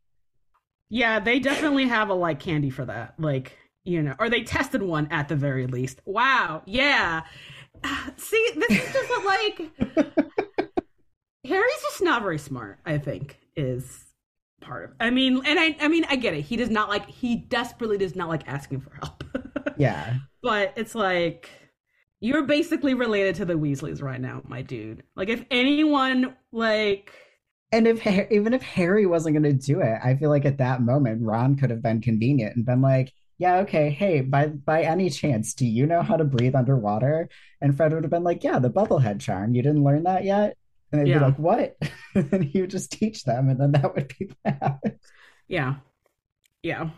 [0.89, 1.19] Yeah.
[1.19, 3.15] They definitely have a like candy for that.
[3.19, 6.01] Like, you know, or they tested one at the very least.
[6.05, 6.61] Wow.
[6.65, 7.23] Yeah.
[8.17, 9.97] See, this is just what, like
[11.45, 14.05] Harry's just not very smart, I think, is
[14.63, 16.41] part of I mean, and I I mean, I get it.
[16.41, 19.23] He does not like he desperately does not like asking for help.
[19.77, 21.49] yeah, but it's like
[22.21, 25.03] you're basically related to the Weasleys right now, my dude.
[25.15, 27.13] Like if anyone like
[27.71, 30.81] And if even if Harry wasn't going to do it, I feel like at that
[30.81, 35.09] moment Ron could have been convenient and been like, "Yeah, okay, hey, by by any
[35.09, 37.29] chance, do you know how to breathe underwater?"
[37.61, 39.55] And Fred would have been like, "Yeah, the bubblehead charm.
[39.55, 40.57] You didn't learn that yet?"
[40.93, 41.19] And they'd Yeah.
[41.19, 41.75] be like, "What?"
[42.15, 44.79] and then he would just teach them, and then that would be that.
[45.47, 45.75] Yeah.
[46.61, 46.91] Yeah.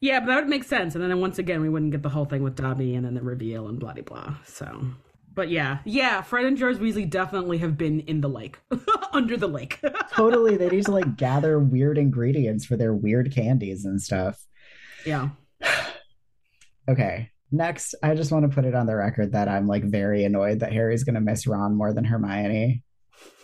[0.00, 0.94] Yeah, but that would make sense.
[0.94, 3.22] And then once again, we wouldn't get the whole thing with Dobby and then the
[3.22, 4.34] reveal and blah, blah, blah.
[4.44, 4.84] So,
[5.32, 5.78] but yeah.
[5.86, 8.58] Yeah, Fred and George Weasley definitely have been in the lake,
[9.12, 9.80] under the lake.
[10.12, 14.44] totally, they need to like gather weird ingredients for their weird candies and stuff.
[15.06, 15.30] yeah.
[16.86, 17.30] Okay.
[17.54, 20.58] Next, I just want to put it on the record that I'm like very annoyed
[20.60, 22.82] that Harry's going to miss Ron more than Hermione.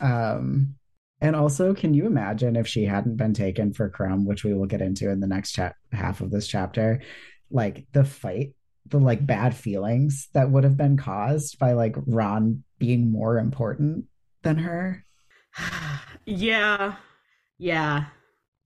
[0.01, 0.75] Um,
[1.21, 4.67] And also, can you imagine if she hadn't been taken for Krum, which we will
[4.67, 7.03] get into in the next cha- half of this chapter,
[7.51, 8.55] like the fight,
[8.87, 14.07] the like bad feelings that would have been caused by like Ron being more important
[14.43, 15.05] than her?
[16.25, 16.97] yeah.
[17.59, 18.07] Yeah.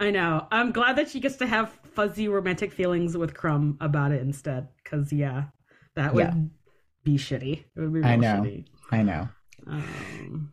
[0.00, 0.46] I know.
[0.50, 4.68] I'm glad that she gets to have fuzzy romantic feelings with Krum about it instead.
[4.82, 5.44] Because, yeah,
[5.94, 6.34] that would Yeah.
[7.04, 7.64] be shitty.
[7.76, 8.42] It would be I know.
[8.42, 8.66] shitty.
[8.90, 9.28] I know.
[9.66, 10.52] Um,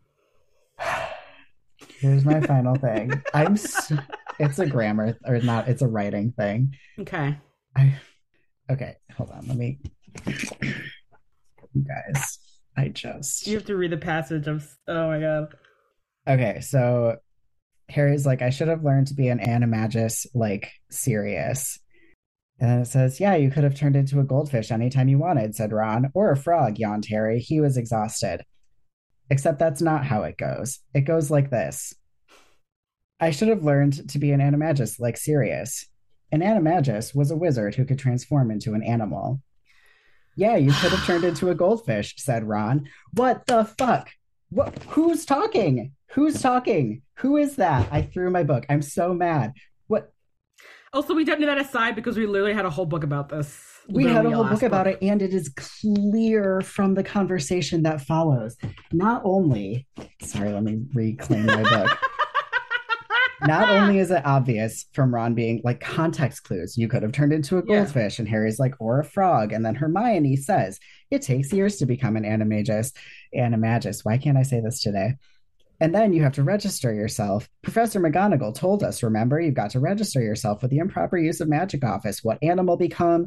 [1.98, 3.22] Here's my final thing.
[3.34, 3.56] I'm.
[3.56, 3.96] So,
[4.38, 5.68] it's a grammar or not.
[5.68, 6.74] It's a writing thing.
[7.00, 7.36] okay.
[7.76, 7.94] I.
[8.70, 9.46] Okay, hold on.
[9.48, 9.78] Let me.
[11.74, 12.38] You guys,
[12.76, 13.46] I just.
[13.46, 14.68] You have to read the passage of.
[14.88, 15.48] Oh my god.
[16.28, 17.16] Okay, so
[17.92, 21.78] Harry's like, I should have learned to be an animagus, like Sirius.
[22.58, 25.54] And then it says, Yeah, you could have turned into a goldfish anytime you wanted,
[25.54, 26.10] said Ron.
[26.14, 27.40] Or a frog, yawned Harry.
[27.40, 28.42] He was exhausted.
[29.30, 30.80] Except that's not how it goes.
[30.94, 31.94] It goes like this
[33.20, 35.86] I should have learned to be an animagus, like Sirius.
[36.32, 39.40] An animagus was a wizard who could transform into an animal.
[40.34, 42.88] Yeah, you could have turned into a goldfish, said Ron.
[43.12, 44.10] What the fuck?
[44.50, 44.76] What?
[44.88, 45.92] Who's talking?
[46.12, 47.02] Who's talking?
[47.18, 47.88] Who is that?
[47.90, 48.66] I threw my book.
[48.68, 49.52] I'm so mad.
[49.86, 50.12] What?
[50.92, 53.60] Also, we don't do that aside because we literally had a whole book about this.
[53.88, 57.82] We had a whole last book about it, and it is clear from the conversation
[57.84, 58.56] that follows.
[58.92, 59.86] Not only,
[60.20, 61.98] sorry, let me reclaim my book.
[63.44, 67.32] Not only is it obvious from Ron being like context clues, you could have turned
[67.32, 67.78] into a Yeah.
[67.78, 69.52] goldfish, and Harry's like, or a frog.
[69.52, 70.78] And then Hermione says,
[71.10, 72.92] it takes years to become an animagus.
[73.36, 74.04] Animagus.
[74.04, 75.14] Why can't I say this today?
[75.82, 77.48] And then you have to register yourself.
[77.62, 81.48] Professor McGonagall told us, remember, you've got to register yourself with the improper use of
[81.48, 83.26] magic office, what animal become,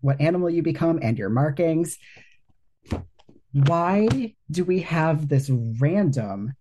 [0.00, 1.96] what animal you become, and your markings.
[3.52, 6.54] Why do we have this random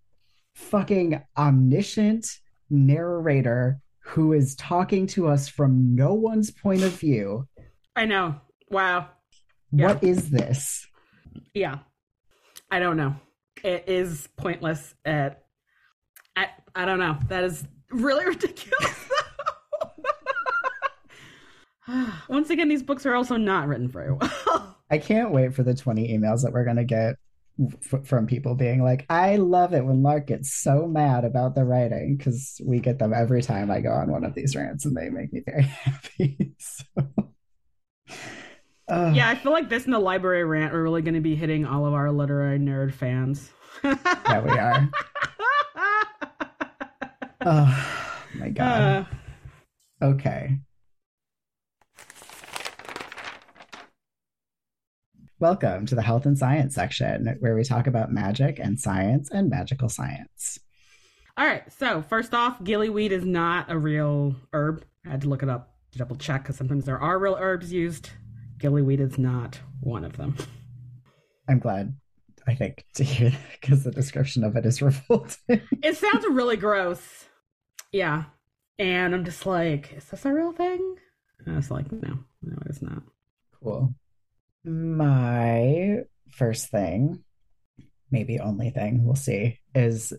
[0.53, 2.27] fucking omniscient
[2.69, 7.47] narrator who is talking to us from no one's point of view?
[7.95, 8.35] I know.
[8.69, 9.09] Wow.
[9.71, 9.87] Yeah.
[9.87, 10.85] What is this?
[11.55, 11.79] Yeah.
[12.69, 13.15] I don't know.
[13.65, 15.43] It is pointless at
[16.35, 17.17] I I don't know.
[17.29, 19.09] That is really ridiculous.
[22.29, 24.77] Once again, these books are also not written very well.
[24.91, 27.15] I can't wait for the 20 emails that we're going to get
[27.91, 31.65] f- from people being like, I love it when Lark gets so mad about the
[31.65, 34.95] writing because we get them every time I go on one of these rants and
[34.95, 36.53] they make me very happy.
[36.59, 36.83] so,
[38.89, 39.15] Ugh.
[39.15, 41.65] yeah, I feel like this and the library rant are really going to be hitting
[41.65, 43.51] all of our literary nerd fans.
[43.83, 44.89] Yeah, we are.
[47.47, 48.09] Oh
[48.39, 49.05] my God.
[50.01, 50.57] Uh, Okay.
[55.39, 59.49] Welcome to the health and science section where we talk about magic and science and
[59.49, 60.59] magical science.
[61.37, 61.63] all right.
[61.71, 64.83] So first off, gillyweed is not a real herb.
[65.05, 67.71] I had to look it up to double check because sometimes there are real herbs
[67.71, 68.09] used.
[68.57, 70.35] Gillyweed is not one of them.
[71.47, 71.95] I'm glad,
[72.47, 75.61] I think, to hear because the description of it is revolting.
[75.83, 77.25] it sounds really gross.
[77.91, 78.25] Yeah.
[78.77, 80.95] And I'm just like, is this a real thing?
[81.39, 83.03] And I was like, no, no, it's not.
[83.63, 83.95] cool.
[84.63, 85.99] My
[86.31, 87.23] first thing,
[88.11, 90.11] maybe only thing, we'll see, is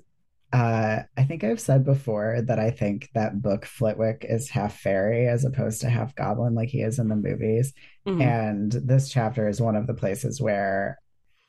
[0.52, 5.26] uh, I think I've said before that I think that book Flitwick is half fairy
[5.28, 7.72] as opposed to half goblin, like he is in the movies.
[8.06, 8.22] Mhm.
[8.22, 10.98] And this chapter is one of the places where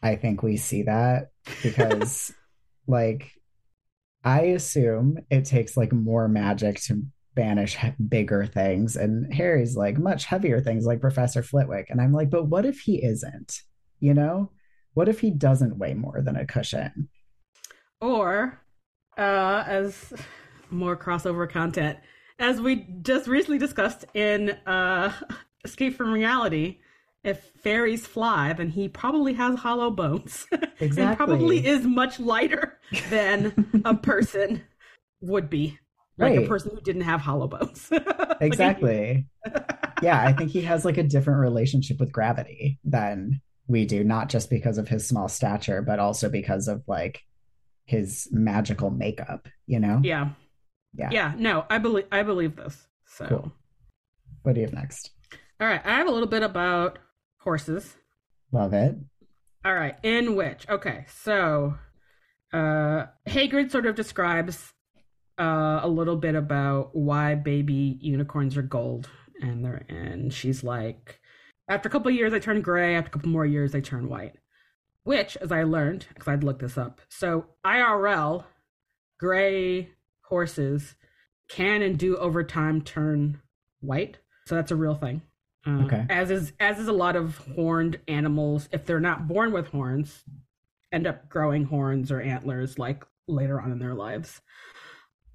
[0.01, 1.31] I think we see that
[1.63, 2.33] because,
[2.87, 3.31] like,
[4.23, 7.03] I assume it takes like more magic to
[7.35, 11.89] banish bigger things, and Harry's like much heavier things, like Professor Flitwick.
[11.89, 13.61] And I'm like, but what if he isn't?
[13.99, 14.51] You know,
[14.93, 17.09] what if he doesn't weigh more than a cushion?
[18.01, 18.61] Or,
[19.17, 20.13] uh, as
[20.69, 21.97] more crossover content,
[22.39, 25.11] as we just recently discussed in uh,
[25.63, 26.79] Escape from Reality,
[27.27, 30.47] if fairies fly, then he probably has hollow bones.
[30.79, 31.01] Exactly.
[31.03, 32.77] and probably is much lighter
[33.09, 34.61] than a person
[35.21, 35.79] would be.
[36.19, 37.89] Like a person who didn't have hollow bones.
[38.41, 39.25] Exactly.
[40.03, 44.29] yeah, I think he has like a different relationship with gravity than we do, not
[44.29, 47.21] just because of his small stature, but also because of like
[47.85, 49.99] his magical makeup, you know?
[50.03, 50.29] yeah.
[50.93, 51.09] Yeah.
[51.11, 51.33] Yeah.
[51.37, 52.87] No, I believe I believe this.
[53.07, 53.51] So Cool.
[54.43, 55.09] What do you have next?
[55.59, 55.81] all right.
[55.83, 56.99] I have a little bit about
[57.47, 57.95] horses.
[58.51, 58.93] Love it.
[59.63, 61.75] All right, in which okay, so
[62.51, 64.73] uh Hagrid sort of describes
[65.39, 69.09] uh a little bit about why baby unicorns are gold
[69.41, 71.21] and they're and she's like
[71.69, 74.09] after a couple of years they turn gray, after a couple more years they turn
[74.09, 74.35] white.
[75.03, 78.43] Which, as I learned, because I'd looked this up, so IRL
[79.17, 79.91] gray
[80.23, 80.95] horses
[81.47, 83.39] can and do over time turn
[83.79, 84.17] white.
[84.47, 85.21] So that's a real thing.
[85.67, 86.05] Uh, Okay.
[86.09, 90.23] As is as is a lot of horned animals, if they're not born with horns,
[90.91, 94.41] end up growing horns or antlers like later on in their lives.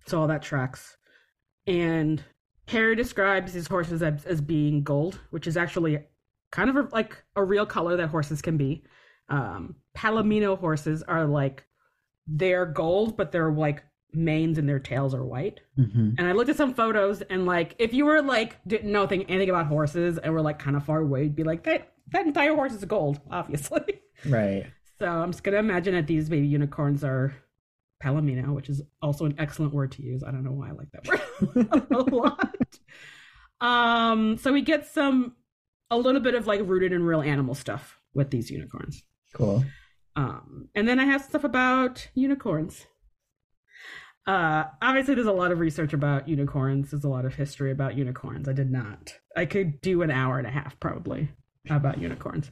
[0.07, 0.97] So all that tracks.
[1.67, 2.23] And
[2.69, 5.99] Harry describes these horses as, as being gold, which is actually
[6.51, 8.85] kind of a, like a real color that horses can be.
[9.29, 11.65] Um, Palomino horses are like
[12.27, 15.61] they're gold, but they're like manes and their tails are white.
[15.77, 19.07] hmm And I looked at some photos, and like if you were like didn't know
[19.07, 21.93] thing, anything about horses and were like kind of far away, you'd be like that
[22.13, 24.01] that entire horse is gold, obviously.
[24.27, 24.67] Right.
[24.99, 27.35] So I'm just gonna imagine that these baby unicorns are
[28.03, 30.23] palomino, which is also an excellent word to use.
[30.23, 32.79] I don't know why I like that word a lot.
[33.61, 35.35] Um, so we get some
[35.91, 39.03] a little bit of like rooted in real animal stuff with these unicorns.
[39.35, 39.65] Cool.
[40.17, 42.87] Um, and then I have stuff about unicorns.
[44.27, 46.91] Uh, obviously, there's a lot of research about unicorns.
[46.91, 48.49] There's a lot of history about unicorns.
[48.49, 49.15] I did not.
[49.37, 51.29] I could do an hour and a half probably
[51.69, 52.51] about unicorns.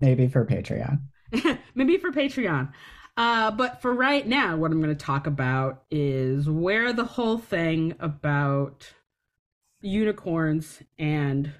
[0.00, 1.00] Maybe for Patreon.
[1.74, 2.72] Maybe for Patreon.
[3.16, 7.38] Uh, but for right now, what I'm going to talk about is where the whole
[7.38, 8.90] thing about
[9.80, 11.52] unicorns and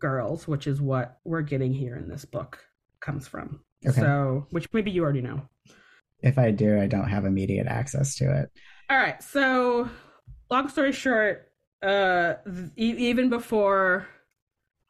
[0.00, 2.64] girls, which is what we're getting here in this book,
[3.00, 3.60] comes from.
[3.86, 4.00] Okay.
[4.00, 5.48] So, which maybe you already know.
[6.24, 8.50] If I do, I don't have immediate access to it.
[8.88, 9.22] All right.
[9.22, 9.90] So,
[10.50, 11.52] long story short,
[11.82, 14.08] uh, th- even before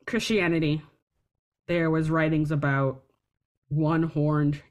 [0.06, 0.80] Christianity,
[1.66, 3.02] there was writings about
[3.68, 4.62] one-horned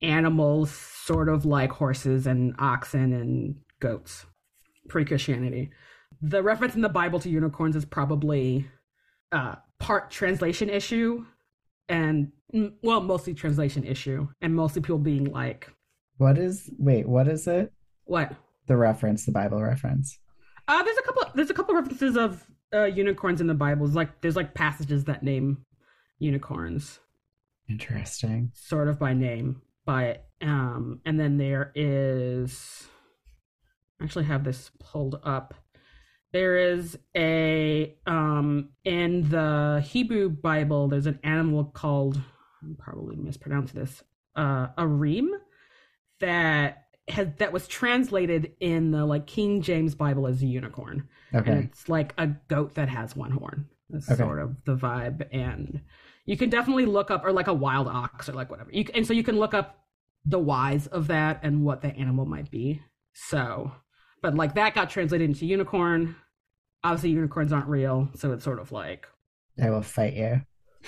[0.00, 4.26] animals, sort of like horses and oxen and goats,
[4.88, 5.70] pre-Christianity.
[6.22, 8.68] The reference in the Bible to unicorns is probably
[9.32, 11.26] uh, part translation issue,
[11.88, 12.30] and
[12.80, 15.68] well, mostly translation issue, and mostly people being like,
[16.20, 17.72] What is wait, what is it?
[18.04, 18.34] "What?
[18.66, 20.18] The reference, the Bible reference.
[20.68, 21.22] Uh, there's a couple.
[21.34, 23.86] There's a couple references of uh, unicorns in the Bible.
[23.86, 25.64] It's like there's like passages that name
[26.18, 27.00] unicorns,
[27.70, 28.52] Interesting.
[28.54, 29.62] sort of by name.
[29.86, 32.86] But um, and then there is.
[33.98, 35.54] I actually have this pulled up.
[36.34, 40.86] There is a um in the Hebrew Bible.
[40.88, 42.20] There's an animal called.
[42.62, 44.02] I'm probably mispronounce this.
[44.36, 45.30] Uh, a reem
[46.20, 51.08] that has that was translated in the like King James Bible as a unicorn.
[51.32, 51.58] And Okay.
[51.64, 53.68] it's like a goat that has one horn.
[53.88, 54.22] That's Okay.
[54.22, 55.26] sort of the vibe.
[55.32, 55.80] And
[56.26, 58.70] you can definitely look up, or like a wild ox, or like whatever.
[58.72, 59.84] You, and so you can look up
[60.24, 62.80] the whys of that and what the animal might be.
[63.14, 63.72] So,
[64.22, 66.14] but like that got translated into unicorn.
[66.84, 69.06] Obviously, unicorns aren't real, so it's sort of like,
[69.56, 70.42] They will fight you.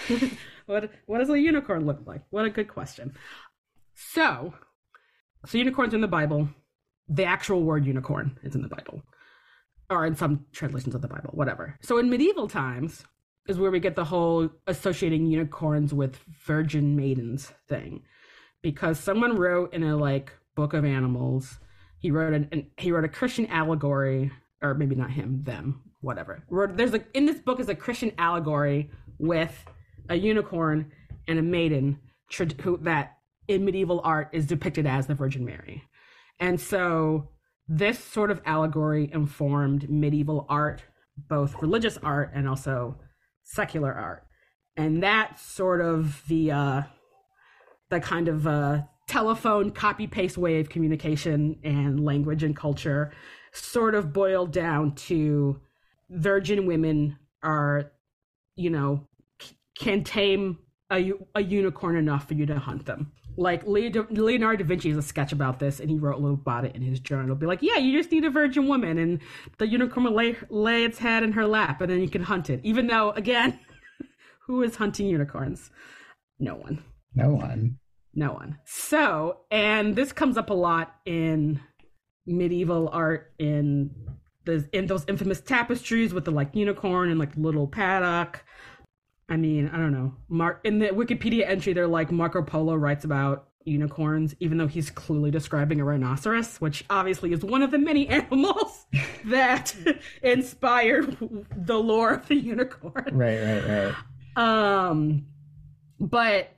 [0.67, 2.23] what what does a unicorn look like?
[2.31, 3.15] What a good question.
[3.95, 4.55] So,
[5.47, 6.49] so unicorns in the Bible.
[7.09, 9.03] The actual word unicorn is in the Bible,
[9.91, 11.79] or in some translations of the Bible, whatever.
[11.83, 13.05] So in medieval times
[13.49, 16.17] is where we get the whole associating unicorns with
[16.47, 18.03] virgin maidens thing,
[18.63, 21.59] because someone wrote in a like book of animals.
[21.99, 24.31] He wrote an, an he wrote a Christian allegory,
[24.63, 26.45] or maybe not him, them, whatever.
[26.49, 29.67] Wrote, there's a in this book is a Christian allegory with
[30.09, 30.93] a unicorn
[31.27, 31.99] and a maiden
[32.63, 33.19] who that
[33.49, 35.85] in medieval art is depicted as the Virgin Mary.
[36.39, 37.29] And so
[37.69, 40.83] this sort of allegory informed medieval art,
[41.29, 42.99] both religious art and also
[43.45, 44.27] secular art.
[44.77, 46.83] And that's sort of the uh
[47.91, 53.13] the kind of uh telephone copy paste way of communication and language and culture
[53.53, 55.61] sort of boiled down to
[56.09, 57.93] virgin women are
[58.57, 59.07] you know
[59.41, 60.59] c- can tame
[60.91, 64.99] a, a unicorn enough for you to hunt them like Leo- leonardo da vinci has
[64.99, 67.37] a sketch about this and he wrote a little about it in his journal It'll
[67.37, 69.21] be like yeah you just need a virgin woman and
[69.59, 72.51] the unicorn will lay, lay its head in her lap and then you can hunt
[72.51, 73.59] it even though again
[74.47, 75.71] who is hunting unicorns
[76.39, 76.83] no one
[77.15, 77.79] No one.
[78.15, 78.59] no one.
[78.65, 81.61] So, and this comes up a lot in
[82.27, 83.91] medieval art in
[84.45, 88.45] the in those infamous tapestries with the like unicorn and like little paddock.
[89.29, 90.15] I mean, I don't know.
[90.29, 94.91] Mark in the Wikipedia entry, they're like Marco Polo writes about unicorns, even though he's
[94.91, 98.87] clearly describing a rhinoceros, which obviously is one of the many animals
[99.27, 99.75] that
[100.23, 101.17] inspired
[101.57, 103.11] the lore of the unicorn.
[103.13, 103.95] Right, right,
[104.37, 104.89] right.
[104.91, 105.27] Um,
[106.01, 106.51] but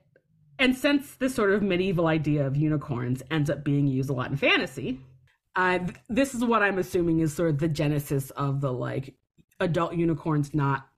[0.59, 4.31] and since this sort of medieval idea of unicorns ends up being used a lot
[4.31, 5.01] in fantasy,
[5.57, 9.15] uh, this is what I'm assuming is sort of the genesis of the like
[9.61, 10.89] adult unicorns not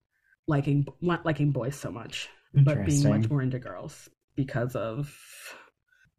[0.46, 5.14] liking not liking boys so much, but being much more into girls because of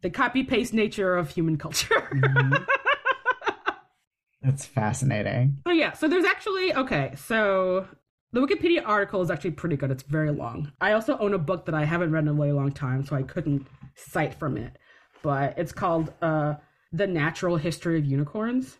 [0.01, 2.09] the copy paste nature of human culture.
[2.13, 2.65] Mhm.
[4.41, 5.57] That's fascinating.
[5.65, 7.87] So yeah, so there's actually okay, so
[8.31, 9.91] the Wikipedia article is actually pretty good.
[9.91, 10.71] It's very long.
[10.79, 13.15] I also own a book that I haven't read in a really long time, so
[13.15, 14.77] I couldn't cite from it.
[15.23, 16.55] But it's called uh,
[16.93, 18.77] "The Natural History of Unicorns,"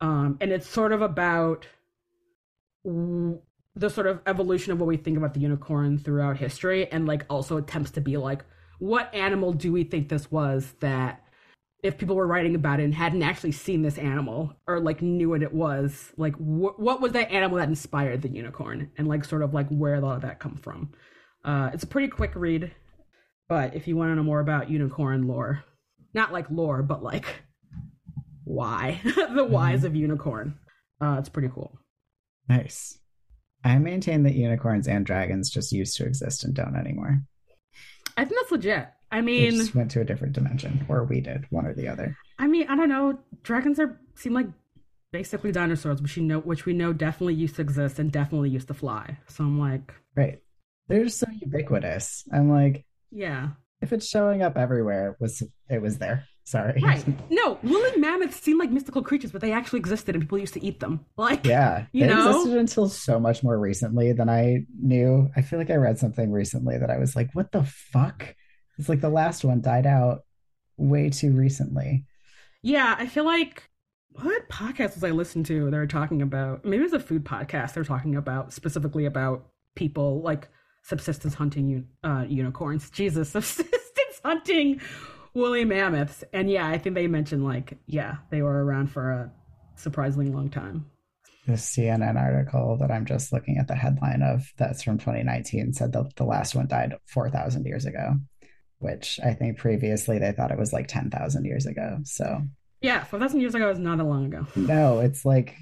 [0.00, 1.66] um, and it's sort of about
[2.84, 3.40] w-
[3.78, 7.24] the sort of evolution of what we think about the unicorn throughout history, and like
[7.30, 8.44] also attempts to be like,
[8.80, 11.24] what animal do we think this was that
[11.82, 15.30] if people were writing about it and hadn't actually seen this animal or like knew
[15.30, 19.24] what it was, like wh- what was that animal that inspired the unicorn and like
[19.24, 20.92] sort of like where all of that come from.
[21.44, 22.72] Uh, it's a pretty quick read,
[23.48, 25.62] but if you want to know more about unicorn lore,
[26.14, 27.26] not like lore, but like
[28.42, 30.58] why the whys of unicorn,
[31.00, 31.78] uh, it's pretty cool.
[32.48, 32.98] Nice.
[33.68, 37.20] I maintain that unicorns and dragons just used to exist and don't anymore.
[38.16, 38.88] I think that's legit.
[39.10, 41.88] I They mean, just went to a different dimension, or we did, one or the
[41.88, 42.16] other.
[42.38, 43.18] I mean, I don't know.
[43.42, 44.48] Dragons are seem like
[45.12, 48.68] basically dinosaurs, which you know, which we know definitely used to exist and definitely used
[48.68, 49.16] to fly.
[49.28, 50.40] So I'm like, Right.
[50.88, 52.24] They're just so ubiquitous.
[52.32, 53.50] I'm like, yeah,
[53.80, 56.24] if it's showing up everywhere, it was it was there.
[56.48, 56.80] Sorry.
[56.82, 57.04] right.
[57.30, 60.64] No, woolly mammoths seem like mystical creatures, but they actually existed and people used to
[60.64, 61.04] eat them.
[61.16, 62.30] Like, Yeah, You they know?
[62.30, 65.30] existed until so much more recently than I knew.
[65.36, 68.34] I feel like I read something recently that I was like, "What the fuck?"
[68.78, 70.20] It's like the last one died out
[70.78, 72.06] way too recently.
[72.62, 72.94] yeah.
[72.98, 73.64] I feel like
[74.12, 75.70] what podcast was I listening to?
[75.70, 77.74] They were talking about maybe it was a food podcast.
[77.74, 80.48] They were talking about specifically about people like
[80.82, 82.88] subsistence hunting uh, unicorns.
[83.00, 84.80] Jesus, subsistence hunting
[85.34, 86.24] woolly mammoths.
[86.32, 89.32] And yeah, I think they mentioned like yeah, they were around for a
[89.76, 90.86] surprisingly long time.
[91.46, 95.92] The CNN article that I'm just looking at the headline of that's from 2019 said
[95.92, 98.16] that the last one died 4,000 years ago,
[98.80, 102.00] which I think previously they thought it was like 10,000 years ago.
[102.04, 102.42] So
[102.82, 104.46] Yeah, four thousand years ago is not that long ago.
[104.56, 105.56] no, it's like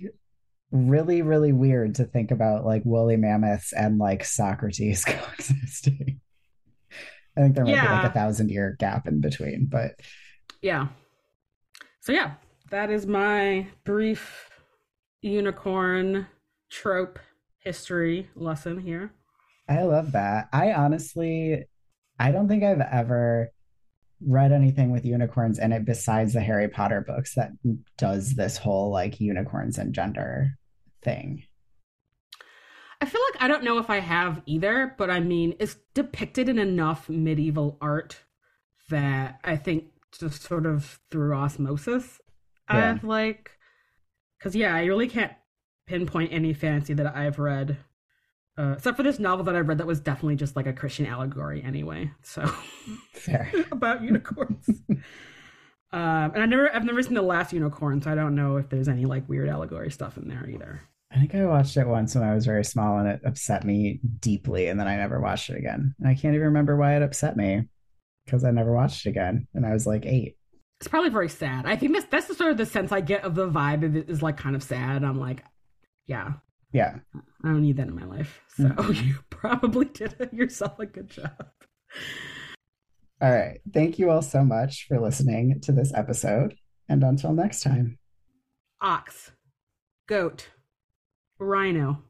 [0.73, 6.21] really, really weird to think about like woolly mammoths and like Socrates coexisting.
[7.37, 9.93] I think there might be like a thousand year gap in between, but
[10.62, 10.89] Yeah.
[12.01, 12.34] So yeah,
[12.70, 14.51] that is my brief
[15.22, 16.26] unicorn
[16.70, 17.18] trope
[17.59, 19.12] history lesson here.
[19.68, 20.49] I love that.
[20.53, 21.64] I honestly,
[22.18, 23.51] I don't think I've ever
[24.20, 27.51] read anything with unicorns in it besides the Harry Potter books that
[27.99, 30.53] does this whole like unicorns and gender
[31.03, 31.43] thing.
[33.01, 36.49] I feel like I don't know if I have either, but I mean, it's depicted
[36.49, 38.20] in enough medieval art
[38.88, 39.86] that I think
[40.18, 42.20] just sort of through osmosis,
[42.70, 42.90] Yeah.
[42.92, 43.51] I've like,
[44.38, 45.32] because yeah, I really can't
[45.86, 47.76] pinpoint any fantasy that I've read,
[48.59, 51.05] uh, except for this novel that I read that was definitely just like a Christian
[51.07, 52.11] allegory anyway.
[52.22, 52.47] So
[53.12, 53.53] Fair.
[53.70, 54.68] about unicorns.
[54.88, 55.03] um,
[55.92, 58.88] and I never, I've never seen the last unicorn, so I don't know if there's
[58.88, 60.80] any like weird allegory stuff in there either.
[61.13, 64.01] I think I watched it once when I was very small and it upset me
[64.21, 65.95] deeply, and then I never watched it again.
[65.99, 67.69] And I can't even remember why it upset me
[68.25, 69.47] because I never watched it again.
[69.55, 70.37] And I was like eight.
[70.81, 71.65] It's probably very sad.
[71.65, 73.85] I think that's that's the sort of the sense I get of the vibe.
[73.85, 75.05] Of it is like kind of sad.
[75.05, 75.43] I'm like,
[76.07, 76.33] yeah,
[76.73, 76.97] Yeah.
[77.15, 78.41] I don't need that in my life.
[78.57, 79.07] So Mhm.
[79.07, 81.47] you probably did yourself a good job.
[83.23, 83.61] All right.
[83.73, 86.57] Thank you all so much for listening to this episode.
[86.89, 87.99] And until next time.
[88.83, 89.33] Ox,
[90.07, 90.49] goat,
[91.39, 92.03] rhino,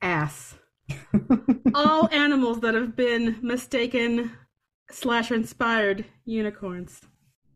[0.00, 0.56] ass.
[1.74, 4.32] All animals that have been mistaken
[4.90, 7.00] slash inspired unicorns.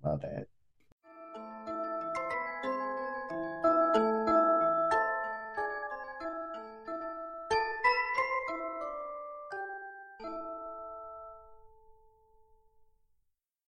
[0.04, 0.48] Love it.